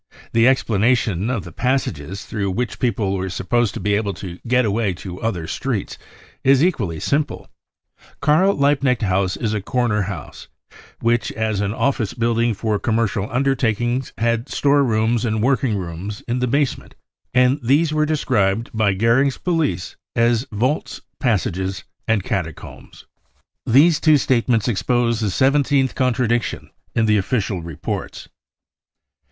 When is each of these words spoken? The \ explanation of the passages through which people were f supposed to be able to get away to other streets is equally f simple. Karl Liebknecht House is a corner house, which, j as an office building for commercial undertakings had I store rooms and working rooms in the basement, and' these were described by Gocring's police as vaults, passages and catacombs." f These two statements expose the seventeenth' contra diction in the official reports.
The 0.33 0.47
\ 0.47 0.47
explanation 0.47 1.29
of 1.29 1.43
the 1.43 1.51
passages 1.51 2.25
through 2.25 2.49
which 2.49 2.79
people 2.79 3.13
were 3.13 3.27
f 3.27 3.33
supposed 3.33 3.75
to 3.75 3.79
be 3.79 3.93
able 3.93 4.15
to 4.15 4.39
get 4.47 4.65
away 4.65 4.93
to 4.95 5.21
other 5.21 5.45
streets 5.45 5.99
is 6.43 6.63
equally 6.63 6.97
f 6.97 7.03
simple. 7.03 7.51
Karl 8.19 8.57
Liebknecht 8.57 9.03
House 9.03 9.37
is 9.37 9.53
a 9.53 9.61
corner 9.61 10.01
house, 10.01 10.47
which, 11.01 11.27
j 11.27 11.35
as 11.35 11.61
an 11.61 11.71
office 11.71 12.15
building 12.15 12.55
for 12.55 12.79
commercial 12.79 13.29
undertakings 13.31 14.11
had 14.17 14.45
I 14.47 14.49
store 14.51 14.83
rooms 14.83 15.23
and 15.23 15.39
working 15.39 15.77
rooms 15.77 16.21
in 16.27 16.39
the 16.39 16.47
basement, 16.47 16.95
and' 17.35 17.59
these 17.71 17.93
were 17.93 18.03
described 18.07 18.71
by 18.73 18.95
Gocring's 18.95 19.37
police 19.37 19.97
as 20.15 20.47
vaults, 20.51 21.01
passages 21.19 21.83
and 22.07 22.23
catacombs." 22.23 23.05
f 23.67 23.73
These 23.73 23.99
two 23.99 24.17
statements 24.17 24.67
expose 24.67 25.19
the 25.19 25.29
seventeenth' 25.29 25.93
contra 25.93 26.27
diction 26.27 26.71
in 26.95 27.05
the 27.05 27.17
official 27.17 27.61
reports. 27.61 28.27